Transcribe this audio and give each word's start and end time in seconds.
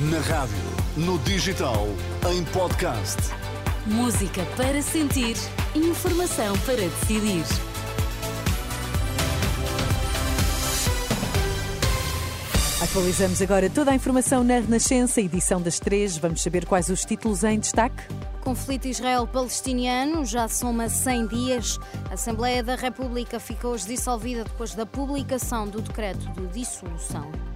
Na 0.00 0.20
rádio, 0.20 0.54
no 0.96 1.18
digital, 1.18 1.88
em 2.30 2.44
podcast. 2.52 3.16
Música 3.84 4.46
para 4.56 4.80
sentir, 4.80 5.34
informação 5.74 6.56
para 6.60 6.76
decidir. 6.76 7.42
Atualizamos 12.80 13.42
agora 13.42 13.68
toda 13.68 13.90
a 13.90 13.94
informação 13.96 14.44
na 14.44 14.60
Renascença, 14.60 15.20
edição 15.20 15.60
das 15.60 15.80
três. 15.80 16.16
Vamos 16.16 16.42
saber 16.42 16.64
quais 16.64 16.88
os 16.90 17.04
títulos 17.04 17.42
em 17.42 17.58
destaque. 17.58 18.04
Conflito 18.40 18.86
Israel-Palestiniano 18.86 20.24
já 20.24 20.46
soma 20.46 20.88
100 20.88 21.26
dias. 21.26 21.76
A 22.08 22.14
Assembleia 22.14 22.62
da 22.62 22.76
República 22.76 23.40
ficou 23.40 23.72
hoje 23.72 23.88
dissolvida 23.88 24.44
depois 24.44 24.76
da 24.76 24.86
publicação 24.86 25.66
do 25.66 25.80
decreto 25.80 26.24
de 26.34 26.46
dissolução. 26.46 27.47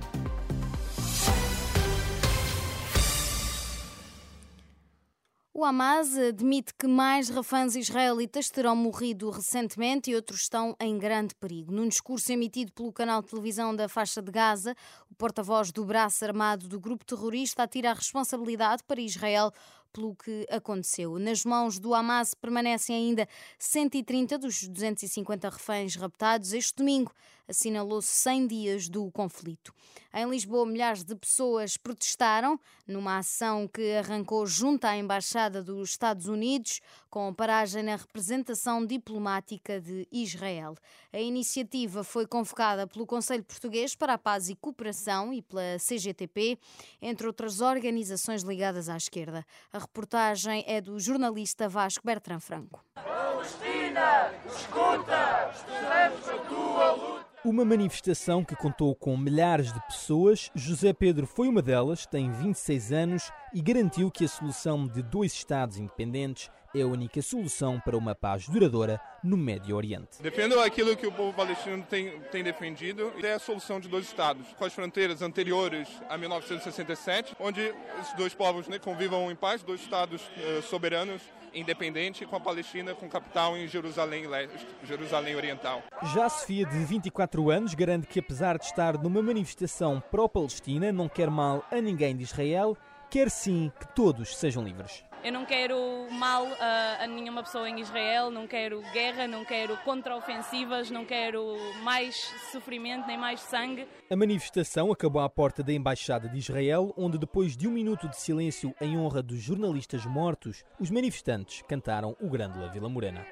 O 5.54 5.66
Hamas 5.66 6.16
admite 6.16 6.72
que 6.72 6.86
mais 6.86 7.28
reféns 7.28 7.76
israelitas 7.76 8.48
terão 8.48 8.74
morrido 8.74 9.28
recentemente 9.28 10.10
e 10.10 10.14
outros 10.14 10.40
estão 10.40 10.74
em 10.80 10.96
grande 10.96 11.34
perigo. 11.34 11.70
Num 11.70 11.88
discurso 11.88 12.32
emitido 12.32 12.72
pelo 12.72 12.90
canal 12.90 13.20
de 13.20 13.28
televisão 13.28 13.76
da 13.76 13.86
faixa 13.86 14.22
de 14.22 14.32
Gaza, 14.32 14.74
o 15.10 15.14
porta-voz 15.14 15.70
do 15.70 15.84
braço 15.84 16.24
armado 16.24 16.68
do 16.68 16.80
grupo 16.80 17.04
terrorista 17.04 17.64
atira 17.64 17.90
a 17.90 17.94
responsabilidade 17.94 18.82
para 18.84 18.98
Israel 18.98 19.52
pelo 19.92 20.16
que 20.16 20.46
aconteceu. 20.50 21.18
Nas 21.18 21.44
mãos 21.44 21.78
do 21.78 21.94
Hamas 21.94 22.34
permanecem 22.34 22.96
ainda 22.96 23.28
130 23.58 24.38
dos 24.38 24.66
250 24.66 25.50
reféns 25.50 25.96
raptados. 25.96 26.52
Este 26.52 26.76
domingo 26.76 27.12
assinalou-se 27.48 28.08
100 28.08 28.46
dias 28.46 28.88
do 28.88 29.10
conflito. 29.10 29.74
Em 30.14 30.28
Lisboa, 30.28 30.66
milhares 30.66 31.04
de 31.04 31.14
pessoas 31.14 31.76
protestaram 31.76 32.58
numa 32.86 33.18
ação 33.18 33.66
que 33.66 33.94
arrancou 33.96 34.46
junto 34.46 34.84
à 34.84 34.96
Embaixada 34.96 35.62
dos 35.62 35.90
Estados 35.90 36.26
Unidos, 36.26 36.80
com 37.08 37.32
paragem 37.32 37.82
na 37.82 37.96
representação 37.96 38.84
diplomática 38.84 39.80
de 39.80 40.06
Israel. 40.10 40.74
A 41.12 41.18
iniciativa 41.18 42.04
foi 42.04 42.26
convocada 42.26 42.86
pelo 42.86 43.06
Conselho 43.06 43.44
Português 43.44 43.94
para 43.94 44.14
a 44.14 44.18
Paz 44.18 44.48
e 44.48 44.54
Cooperação 44.54 45.32
e 45.32 45.42
pela 45.42 45.78
CGTP, 45.78 46.58
entre 47.00 47.26
outras 47.26 47.60
organizações 47.60 48.42
ligadas 48.42 48.88
à 48.88 48.96
esquerda. 48.96 49.44
A 49.72 49.81
reportagem 49.82 50.64
é 50.66 50.80
do 50.80 50.98
jornalista 50.98 51.68
Vasco 51.68 52.04
Bertrand 52.04 52.40
Franco. 52.40 52.84
Palestina, 52.94 54.32
escuta, 54.46 55.50
estamos 55.54 56.28
a 56.28 56.38
tua 56.48 56.92
luta. 56.92 57.26
Uma 57.44 57.64
manifestação 57.64 58.44
que 58.44 58.54
contou 58.54 58.94
com 58.94 59.16
milhares 59.16 59.72
de 59.72 59.80
pessoas. 59.86 60.48
José 60.54 60.92
Pedro 60.92 61.26
foi 61.26 61.48
uma 61.48 61.60
delas, 61.60 62.06
tem 62.06 62.30
26 62.30 62.92
anos 62.92 63.32
e 63.52 63.60
garantiu 63.60 64.12
que 64.12 64.24
a 64.24 64.28
solução 64.28 64.86
de 64.86 65.02
dois 65.02 65.32
Estados 65.32 65.76
independentes 65.76 66.48
é 66.74 66.82
a 66.82 66.86
única 66.86 67.20
solução 67.20 67.80
para 67.80 67.96
uma 67.96 68.14
paz 68.14 68.48
duradoura 68.48 69.00
no 69.22 69.36
Médio 69.36 69.76
Oriente. 69.76 70.22
Defendo 70.22 70.58
aquilo 70.60 70.96
que 70.96 71.06
o 71.06 71.12
povo 71.12 71.32
palestino 71.32 71.84
tem, 71.88 72.18
tem 72.30 72.42
defendido, 72.42 73.12
é 73.22 73.34
a 73.34 73.38
solução 73.38 73.78
de 73.78 73.88
dois 73.88 74.06
Estados, 74.06 74.46
com 74.58 74.64
as 74.64 74.72
fronteiras 74.72 75.22
anteriores 75.22 75.88
a 76.08 76.18
1967, 76.18 77.36
onde 77.38 77.60
esses 78.00 78.14
dois 78.16 78.34
povos 78.34 78.68
né, 78.68 78.78
convivam 78.78 79.30
em 79.30 79.36
paz, 79.36 79.62
dois 79.62 79.80
Estados 79.80 80.22
uh, 80.22 80.62
soberanos 80.62 81.22
independente 81.54 82.24
com 82.24 82.36
a 82.36 82.40
Palestina 82.40 82.94
com 82.94 83.08
capital 83.08 83.56
em 83.56 83.68
Jerusalém 83.68 84.26
Leste, 84.26 84.66
Jerusalém 84.84 85.36
Oriental. 85.36 85.82
Já 86.14 86.26
a 86.26 86.28
Sofia, 86.30 86.64
de 86.64 86.78
24 86.78 87.50
anos, 87.50 87.74
garante 87.74 88.06
que 88.06 88.20
apesar 88.20 88.58
de 88.58 88.64
estar 88.64 88.96
numa 88.96 89.22
manifestação 89.22 90.02
pró-Palestina, 90.10 90.90
não 90.90 91.08
quer 91.08 91.30
mal 91.30 91.64
a 91.70 91.80
ninguém 91.80 92.16
de 92.16 92.24
Israel, 92.24 92.76
quer 93.10 93.30
sim 93.30 93.70
que 93.78 93.94
todos 93.94 94.36
sejam 94.36 94.64
livres. 94.64 95.04
Eu 95.24 95.32
não 95.32 95.44
quero 95.44 96.08
mal 96.10 96.46
a, 96.58 97.04
a, 97.04 97.06
nenhuma 97.06 97.44
pessoa 97.44 97.68
em 97.68 97.80
Israel, 97.80 98.28
não 98.28 98.46
quero 98.46 98.82
guerra, 98.92 99.28
não 99.28 99.44
quero 99.44 99.76
contraofensivas, 99.78 100.90
não 100.90 101.04
quero 101.04 101.56
mais 101.84 102.16
sofrimento 102.50 103.06
nem 103.06 103.16
mais 103.16 103.40
sangue. 103.40 103.86
A 104.10 104.16
manifestação 104.16 104.90
acabou 104.90 105.22
à 105.22 105.28
porta 105.28 105.62
da 105.62 105.72
Embaixada 105.72 106.28
de 106.28 106.38
Israel, 106.38 106.92
onde, 106.96 107.18
depois 107.18 107.56
de 107.56 107.68
um 107.68 107.70
minuto 107.70 108.08
de 108.08 108.16
silêncio 108.16 108.74
em 108.80 108.98
honra 108.98 109.22
dos 109.22 109.40
jornalistas 109.40 110.04
mortos, 110.04 110.64
os 110.80 110.90
manifestantes 110.90 111.62
cantaram 111.68 112.16
o 112.20 112.28
Grândola 112.28 112.68
Vila 112.68 112.88
Morena. 112.88 113.24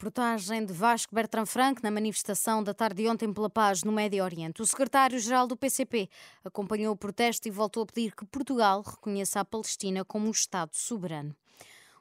Reportagem 0.00 0.64
de 0.64 0.72
Vasco 0.72 1.12
Bertrand 1.12 1.46
Frank 1.46 1.82
na 1.82 1.90
manifestação 1.90 2.62
da 2.62 2.72
tarde 2.72 3.02
de 3.02 3.08
ontem 3.08 3.32
pela 3.32 3.50
paz 3.50 3.82
no 3.82 3.90
Médio 3.90 4.22
Oriente. 4.22 4.62
O 4.62 4.66
secretário-geral 4.66 5.48
do 5.48 5.56
PCP 5.56 6.08
acompanhou 6.44 6.94
o 6.94 6.96
protesto 6.96 7.48
e 7.48 7.50
voltou 7.50 7.82
a 7.82 7.86
pedir 7.86 8.14
que 8.14 8.24
Portugal 8.24 8.80
reconheça 8.80 9.40
a 9.40 9.44
Palestina 9.44 10.04
como 10.04 10.28
um 10.28 10.30
Estado 10.30 10.70
soberano. 10.72 11.34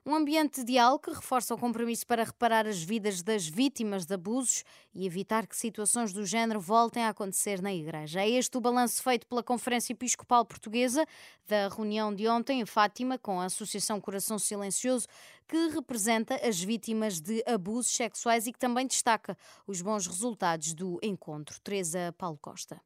Um 0.06 0.16
ambiente 0.16 0.62
de 0.62 0.68
diálogo 0.68 1.04
que 1.04 1.10
reforça 1.10 1.54
o 1.54 1.58
compromisso 1.58 2.08
para 2.08 2.24
reparar 2.24 2.66
as 2.66 2.82
vidas 2.82 3.22
das 3.22 3.46
vítimas 3.46 4.06
de 4.06 4.14
abusos 4.14 4.64
e 4.94 5.06
evitar 5.06 5.46
que 5.46 5.58
situações 5.58 6.14
do 6.14 6.26
género 6.26 6.62
voltem 6.62 7.04
a 7.04 7.10
acontecer 7.10 7.62
na 7.62 7.74
Igreja. 7.74 8.22
É 8.22 8.30
este 8.30 8.58
o 8.58 8.62
balanço 8.62 9.04
feito 9.04 9.28
pela 9.28 9.44
Conferência 9.44 9.92
Episcopal 9.92 10.46
Portuguesa 10.46 11.06
da 11.46 11.68
reunião 11.68 12.16
de 12.16 12.26
ontem 12.26 12.62
em 12.62 12.66
Fátima 12.66 13.18
com 13.18 13.42
a 13.42 13.46
Associação 13.46 14.00
Coração 14.00 14.40
Silencioso, 14.40 15.08
que 15.48 15.70
representa 15.70 16.36
as 16.46 16.62
vítimas 16.62 17.22
de 17.22 17.44
abusos 17.48 17.94
sexuais 17.94 18.48
e 18.48 18.52
que 18.52 18.60
também 18.60 18.86
destaca 18.86 19.38
os 19.66 19.82
bons 19.82 20.06
resultados 20.06 20.74
do 20.74 21.00
encontro. 21.02 21.60
Teresa 21.62 22.14
Paulo 22.18 22.38
Costa. 22.42 22.82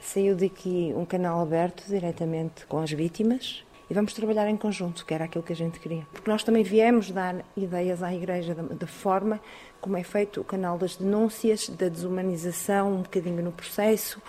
Saiu 0.00 0.36
daqui 0.36 0.92
um 0.96 1.04
canal 1.04 1.40
aberto 1.40 1.84
diretamente 1.86 2.64
com 2.66 2.78
as 2.78 2.90
vítimas 2.90 3.64
e 3.90 3.94
vamos 3.94 4.12
trabalhar 4.12 4.48
em 4.48 4.56
conjunto, 4.56 5.04
que 5.04 5.12
era 5.12 5.24
aquilo 5.24 5.42
que 5.42 5.52
a 5.52 5.56
gente 5.56 5.80
queria. 5.80 6.06
Porque 6.12 6.30
nós 6.30 6.44
também 6.44 6.62
viemos 6.62 7.10
dar 7.10 7.44
ideias 7.56 8.02
à 8.02 8.14
Igreja 8.14 8.54
da, 8.54 8.62
da 8.62 8.86
forma 8.86 9.40
como 9.80 9.96
é 9.96 10.02
feito 10.02 10.40
o 10.40 10.44
canal 10.44 10.78
das 10.78 10.96
denúncias, 10.96 11.68
da 11.68 11.88
desumanização, 11.88 12.94
um 12.94 13.02
bocadinho 13.02 13.42
no 13.42 13.52
processo. 13.52 14.22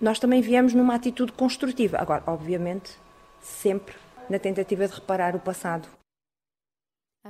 Nós 0.00 0.18
também 0.18 0.40
viemos 0.40 0.72
numa 0.74 0.94
atitude 0.94 1.32
construtiva. 1.32 1.98
Agora, 1.98 2.22
obviamente, 2.26 2.92
sempre 3.40 3.94
na 4.28 4.38
tentativa 4.38 4.86
de 4.86 4.94
reparar 4.94 5.34
o 5.34 5.40
passado. 5.40 5.97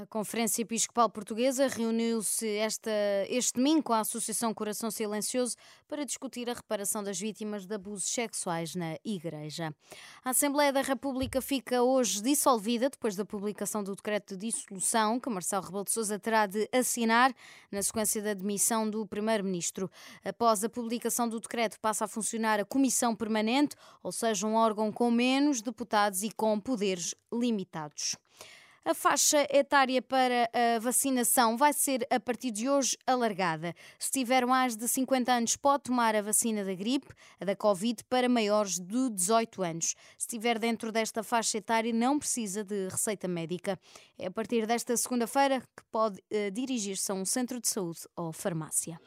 A 0.00 0.06
Conferência 0.06 0.62
Episcopal 0.62 1.10
Portuguesa 1.10 1.66
reuniu-se 1.66 2.46
este 2.46 3.52
domingo 3.52 3.82
com 3.82 3.92
a 3.92 3.98
Associação 3.98 4.54
Coração 4.54 4.92
Silencioso 4.92 5.56
para 5.88 6.04
discutir 6.04 6.48
a 6.48 6.52
reparação 6.52 7.02
das 7.02 7.18
vítimas 7.18 7.66
de 7.66 7.74
abusos 7.74 8.08
sexuais 8.08 8.76
na 8.76 8.96
Igreja. 9.04 9.74
A 10.24 10.30
Assembleia 10.30 10.72
da 10.72 10.82
República 10.82 11.42
fica 11.42 11.82
hoje 11.82 12.22
dissolvida 12.22 12.88
depois 12.88 13.16
da 13.16 13.24
publicação 13.24 13.82
do 13.82 13.96
decreto 13.96 14.36
de 14.36 14.52
dissolução 14.52 15.18
que 15.18 15.28
Marcelo 15.28 15.64
Rebelo 15.64 15.84
de 15.84 15.90
Sousa 15.90 16.16
terá 16.16 16.46
de 16.46 16.68
assinar 16.72 17.34
na 17.68 17.82
sequência 17.82 18.22
da 18.22 18.34
demissão 18.34 18.88
do 18.88 19.04
Primeiro-Ministro. 19.04 19.90
Após 20.24 20.62
a 20.62 20.68
publicação 20.68 21.28
do 21.28 21.40
decreto, 21.40 21.76
passa 21.80 22.04
a 22.04 22.08
funcionar 22.08 22.60
a 22.60 22.64
Comissão 22.64 23.16
Permanente, 23.16 23.74
ou 24.00 24.12
seja, 24.12 24.46
um 24.46 24.54
órgão 24.54 24.92
com 24.92 25.10
menos 25.10 25.60
deputados 25.60 26.22
e 26.22 26.30
com 26.30 26.60
poderes 26.60 27.16
limitados. 27.32 28.14
A 28.84 28.94
faixa 28.94 29.46
etária 29.50 30.00
para 30.00 30.48
a 30.52 30.78
vacinação 30.78 31.56
vai 31.56 31.72
ser 31.72 32.06
a 32.10 32.18
partir 32.18 32.50
de 32.50 32.68
hoje 32.68 32.96
alargada. 33.06 33.74
Se 33.98 34.10
tiver 34.10 34.46
mais 34.46 34.76
de 34.76 34.88
50 34.88 35.32
anos, 35.32 35.56
pode 35.56 35.84
tomar 35.84 36.16
a 36.16 36.22
vacina 36.22 36.64
da 36.64 36.74
gripe, 36.74 37.08
a 37.40 37.44
da 37.44 37.54
Covid, 37.54 38.02
para 38.04 38.28
maiores 38.28 38.78
de 38.78 39.10
18 39.10 39.62
anos. 39.62 39.94
Se 40.16 40.26
estiver 40.26 40.58
dentro 40.58 40.90
desta 40.90 41.22
faixa 41.22 41.58
etária, 41.58 41.92
não 41.92 42.18
precisa 42.18 42.64
de 42.64 42.88
receita 42.88 43.28
médica. 43.28 43.78
É 44.18 44.26
a 44.26 44.30
partir 44.30 44.66
desta 44.66 44.96
segunda-feira 44.96 45.60
que 45.60 45.84
pode 45.90 46.18
uh, 46.18 46.50
dirigir-se 46.50 47.10
a 47.12 47.14
um 47.14 47.24
centro 47.24 47.60
de 47.60 47.68
saúde 47.68 48.00
ou 48.16 48.32
farmácia. 48.32 48.98